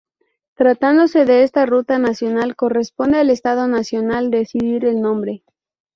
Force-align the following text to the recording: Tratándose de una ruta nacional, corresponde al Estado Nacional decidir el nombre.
Tratándose 0.55 1.25
de 1.25 1.47
una 1.53 1.65
ruta 1.67 1.99
nacional, 1.99 2.55
corresponde 2.55 3.19
al 3.19 3.29
Estado 3.29 3.67
Nacional 3.67 4.31
decidir 4.31 4.83
el 4.85 4.99
nombre. 4.99 5.43